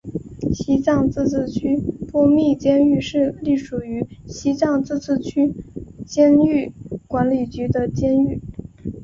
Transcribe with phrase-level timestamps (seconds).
[0.51, 1.77] 西藏自治区
[2.11, 5.53] 波密监狱是隶属于西藏自治区
[6.07, 6.73] 监狱
[7.07, 8.41] 管理局的监狱。